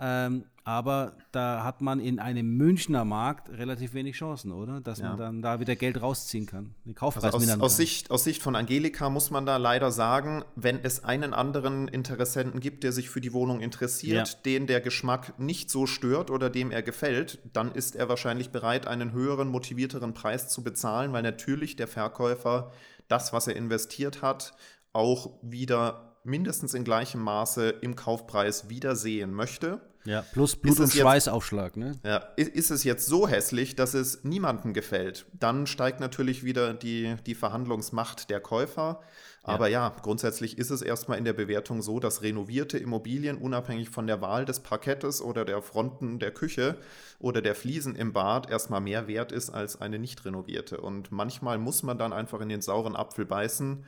[0.00, 4.80] Ähm, aber da hat man in einem Münchner Markt relativ wenig Chancen, oder?
[4.80, 5.08] Dass ja.
[5.08, 6.76] man dann da wieder Geld rausziehen kann.
[6.84, 10.44] Den Kaufpreis also aus, aus, Sicht, aus Sicht von Angelika muss man da leider sagen,
[10.54, 14.34] wenn es einen anderen Interessenten gibt, der sich für die Wohnung interessiert, ja.
[14.44, 18.86] den der Geschmack nicht so stört oder dem er gefällt, dann ist er wahrscheinlich bereit,
[18.86, 22.70] einen höheren, motivierteren Preis zu bezahlen, weil natürlich der Verkäufer
[23.08, 24.54] das, was er investiert hat,
[24.92, 29.80] auch wieder mindestens in gleichem Maße im Kaufpreis wiedersehen möchte.
[30.04, 31.98] Ja, plus Blut- und Schweißaufschlag, ne?
[32.04, 37.16] Ja, ist es jetzt so hässlich, dass es niemandem gefällt, dann steigt natürlich wieder die,
[37.26, 39.00] die Verhandlungsmacht der Käufer.
[39.42, 39.88] Aber ja.
[39.88, 44.20] ja, grundsätzlich ist es erstmal in der Bewertung so, dass renovierte Immobilien unabhängig von der
[44.20, 46.76] Wahl des Parkettes oder der Fronten der Küche
[47.18, 50.80] oder der Fliesen im Bad erstmal mehr wert ist als eine nicht renovierte.
[50.80, 53.84] Und manchmal muss man dann einfach in den sauren Apfel beißen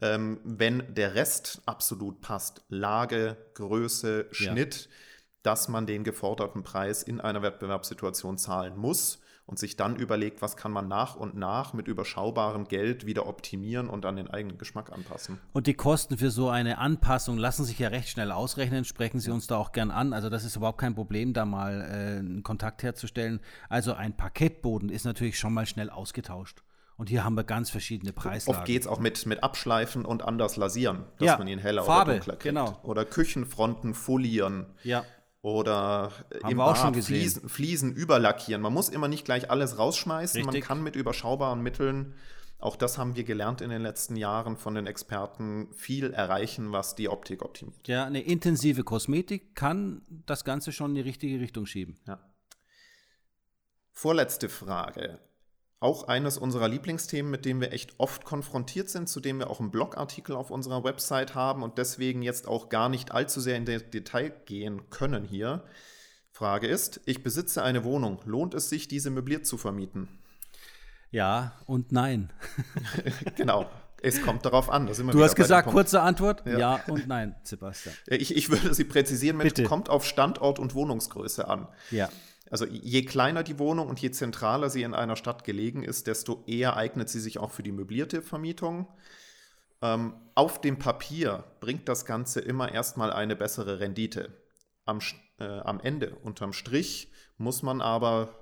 [0.00, 4.96] ähm, wenn der Rest absolut passt, Lage, Größe, Schnitt, ja.
[5.42, 10.56] Dass man den geforderten Preis in einer Wettbewerbssituation zahlen muss und sich dann überlegt, was
[10.56, 14.92] kann man nach und nach mit überschaubarem Geld wieder optimieren und an den eigenen Geschmack
[14.92, 15.40] anpassen.
[15.52, 18.84] Und die Kosten für so eine Anpassung lassen sich ja recht schnell ausrechnen.
[18.84, 20.12] Sprechen Sie uns da auch gern an.
[20.12, 23.40] Also das ist überhaupt kein Problem, da mal äh, einen Kontakt herzustellen.
[23.68, 26.62] Also ein Parkettboden ist natürlich schon mal schnell ausgetauscht.
[26.96, 28.58] Und hier haben wir ganz verschiedene Preislagen.
[28.58, 31.82] Oft geht es auch mit, mit Abschleifen und anders lasieren, dass ja, man ihn heller
[31.82, 32.42] Farbe, oder dunkler kriegt.
[32.54, 32.78] Genau.
[32.82, 34.66] Oder Küchenfronten folieren.
[34.84, 35.02] Ja.
[35.42, 36.94] Oder haben im wir auch.
[36.94, 38.60] Fliesen, Fliesen überlackieren.
[38.60, 40.42] Man muss immer nicht gleich alles rausschmeißen.
[40.42, 40.60] Richtig.
[40.60, 42.14] Man kann mit überschaubaren Mitteln,
[42.58, 46.94] auch das haben wir gelernt in den letzten Jahren von den Experten, viel erreichen, was
[46.94, 47.88] die Optik optimiert.
[47.88, 51.98] Ja, eine intensive Kosmetik kann das Ganze schon in die richtige Richtung schieben.
[52.06, 52.20] Ja.
[53.92, 55.18] Vorletzte Frage
[55.80, 59.60] auch eines unserer Lieblingsthemen, mit dem wir echt oft konfrontiert sind, zu dem wir auch
[59.60, 63.64] einen Blogartikel auf unserer Website haben und deswegen jetzt auch gar nicht allzu sehr in
[63.64, 65.64] Detail gehen können hier.
[66.30, 68.20] Frage ist, ich besitze eine Wohnung.
[68.26, 70.08] Lohnt es sich, diese möbliert zu vermieten?
[71.10, 72.30] Ja und nein.
[73.36, 73.68] genau.
[74.02, 74.86] Es kommt darauf an.
[74.86, 76.46] du hast gesagt, kurze Antwort.
[76.46, 76.58] Ja.
[76.58, 76.84] ja.
[76.88, 77.94] und nein, Sebastian.
[78.06, 79.64] Ich, ich würde sie präzisieren mit, Bitte.
[79.64, 81.68] kommt auf Standort und Wohnungsgröße an.
[81.90, 82.08] Ja.
[82.50, 86.42] Also je kleiner die Wohnung und je zentraler sie in einer Stadt gelegen ist, desto
[86.46, 88.88] eher eignet sie sich auch für die möblierte Vermietung.
[89.80, 94.36] Ähm, auf dem Papier bringt das Ganze immer erstmal eine bessere Rendite.
[94.84, 94.98] Am,
[95.38, 98.34] äh, am Ende, unterm Strich, muss man aber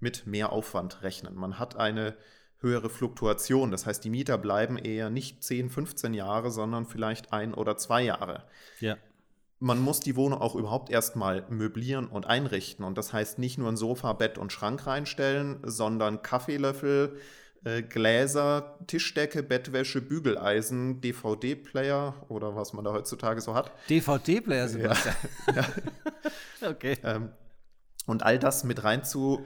[0.00, 1.36] mit mehr Aufwand rechnen.
[1.36, 2.16] Man hat eine
[2.58, 3.70] höhere Fluktuation.
[3.70, 8.02] Das heißt, die Mieter bleiben eher nicht 10, 15 Jahre, sondern vielleicht ein oder zwei
[8.02, 8.44] Jahre.
[8.80, 8.96] Ja
[9.62, 12.84] man muss die Wohnung auch überhaupt erstmal möblieren und einrichten.
[12.84, 17.16] Und das heißt nicht nur ein Sofa, Bett und Schrank reinstellen, sondern Kaffeelöffel,
[17.62, 23.70] äh, Gläser, Tischdecke, Bettwäsche, Bügeleisen, DVD-Player oder was man da heutzutage so hat.
[23.88, 25.14] DVD-Player, Sebastian.
[25.46, 25.54] Ja.
[25.54, 25.66] ja.
[26.68, 26.98] okay.
[27.04, 27.30] Ähm,
[28.06, 29.44] und all das mit rein zu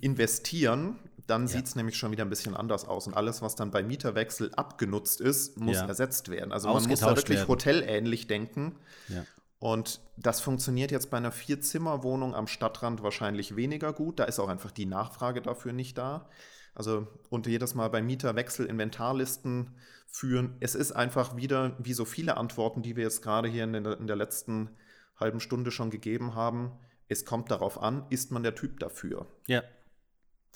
[0.00, 1.48] investieren, dann ja.
[1.48, 3.06] sieht es nämlich schon wieder ein bisschen anders aus.
[3.06, 5.86] Und alles, was dann bei Mieterwechsel abgenutzt ist, muss ja.
[5.86, 6.52] ersetzt werden.
[6.52, 7.48] Also man muss da wirklich werden.
[7.48, 8.76] hotelähnlich denken.
[9.08, 9.24] Ja.
[9.64, 14.18] Und das funktioniert jetzt bei einer Vierzimmerwohnung am Stadtrand wahrscheinlich weniger gut.
[14.18, 16.28] Da ist auch einfach die Nachfrage dafür nicht da.
[16.74, 19.70] Also und jedes Mal beim Mieterwechsel Inventarlisten
[20.06, 20.58] führen.
[20.60, 23.98] Es ist einfach wieder, wie so viele Antworten, die wir jetzt gerade hier in der,
[23.98, 24.68] in der letzten
[25.16, 26.72] halben Stunde schon gegeben haben,
[27.08, 29.28] es kommt darauf an, ist man der Typ dafür.
[29.46, 29.62] Ja.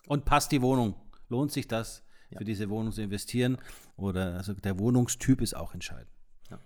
[0.06, 0.96] Und passt die Wohnung?
[1.30, 2.36] Lohnt sich das, ja.
[2.36, 3.56] für diese Wohnung zu investieren?
[3.96, 6.10] Oder also der Wohnungstyp ist auch entscheidend.
[6.50, 6.58] Ja.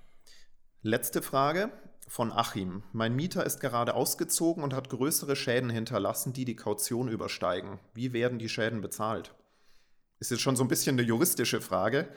[0.82, 1.70] Letzte Frage
[2.12, 2.82] von Achim.
[2.92, 7.78] Mein Mieter ist gerade ausgezogen und hat größere Schäden hinterlassen, die die Kaution übersteigen.
[7.94, 9.32] Wie werden die Schäden bezahlt?
[10.18, 12.10] Ist jetzt schon so ein bisschen eine juristische Frage.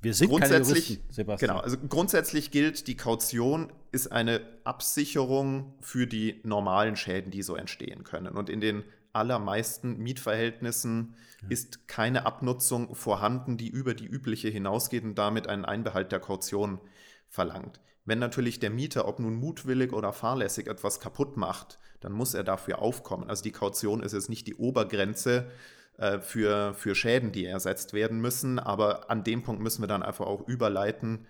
[0.00, 1.50] Wir sind grundsätzlich, keine Juristen, Sebastian.
[1.50, 7.56] Genau, also grundsätzlich gilt, die Kaution ist eine Absicherung für die normalen Schäden, die so
[7.56, 8.36] entstehen können.
[8.36, 11.48] Und in den allermeisten Mietverhältnissen ja.
[11.48, 16.80] ist keine Abnutzung vorhanden, die über die übliche hinausgeht und damit einen Einbehalt der Kaution
[17.28, 17.80] verlangt.
[18.10, 22.42] Wenn natürlich der Mieter, ob nun mutwillig oder fahrlässig, etwas kaputt macht, dann muss er
[22.42, 23.30] dafür aufkommen.
[23.30, 25.48] Also die Kaution ist jetzt nicht die Obergrenze,
[25.96, 28.58] äh, für, für Schäden, die ersetzt werden müssen.
[28.58, 31.28] Aber an dem Punkt müssen wir dann einfach auch überleiten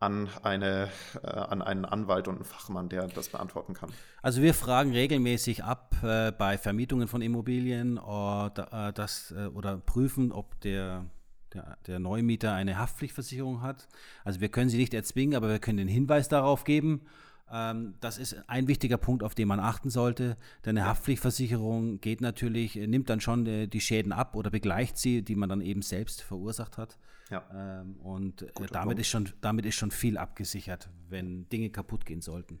[0.00, 0.90] an, eine,
[1.22, 3.90] äh, an einen Anwalt und einen Fachmann, der das beantworten kann.
[4.20, 9.78] Also wir fragen regelmäßig ab äh, bei Vermietungen von Immobilien oder, äh, das, äh, oder
[9.78, 11.06] prüfen, ob der,
[11.54, 13.88] der, der Neumieter eine Haftpflichtversicherung hat.
[14.24, 17.02] Also wir können sie nicht erzwingen, aber wir können den Hinweis darauf geben.
[17.50, 20.36] Ähm, das ist ein wichtiger Punkt, auf den man achten sollte.
[20.64, 24.98] Denn eine Haftpflichtversicherung geht natürlich, äh, nimmt dann schon äh, die Schäden ab oder begleicht
[24.98, 26.98] sie, die man dann eben selbst verursacht hat.
[27.30, 27.44] Ja.
[27.54, 32.20] Ähm, und äh, damit ist, schon, damit ist schon viel abgesichert, wenn Dinge kaputt gehen
[32.20, 32.60] sollten.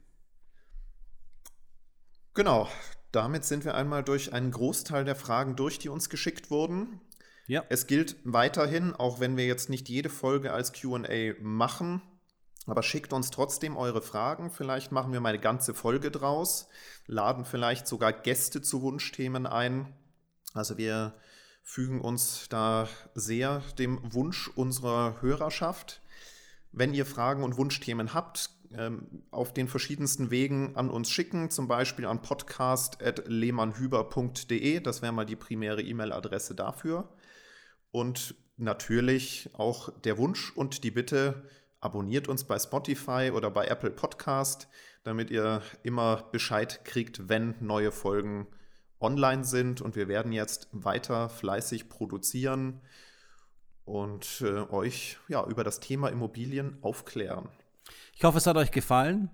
[2.34, 2.68] Genau,
[3.10, 7.00] damit sind wir einmal durch einen Großteil der Fragen durch, die uns geschickt wurden.
[7.48, 7.64] Ja.
[7.70, 12.02] Es gilt weiterhin, auch wenn wir jetzt nicht jede Folge als QA machen,
[12.66, 14.50] aber schickt uns trotzdem eure Fragen.
[14.50, 16.68] Vielleicht machen wir mal eine ganze Folge draus,
[17.06, 19.94] laden vielleicht sogar Gäste zu Wunschthemen ein.
[20.52, 21.14] Also wir
[21.62, 26.02] fügen uns da sehr dem Wunsch unserer Hörerschaft.
[26.70, 31.66] Wenn ihr Fragen und Wunschthemen habt, ähm, auf den verschiedensten Wegen an uns schicken, zum
[31.66, 34.80] Beispiel an podcast.lehmannhüber.de.
[34.80, 37.08] Das wäre mal die primäre E-Mail-Adresse dafür.
[37.90, 41.44] Und natürlich auch der Wunsch und die Bitte,
[41.80, 44.68] abonniert uns bei Spotify oder bei Apple Podcast,
[45.04, 48.46] damit ihr immer Bescheid kriegt, wenn neue Folgen
[49.00, 49.80] online sind.
[49.80, 52.80] Und wir werden jetzt weiter fleißig produzieren
[53.84, 57.48] und äh, euch ja, über das Thema Immobilien aufklären.
[58.14, 59.30] Ich hoffe, es hat euch gefallen.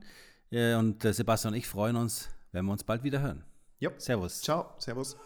[0.51, 3.45] Äh, und äh, Sebastian und ich freuen uns, wenn wir uns bald wieder hören.
[3.81, 3.90] Ja.
[3.99, 4.40] Servus.
[4.40, 4.75] Ciao.
[4.79, 5.17] Servus.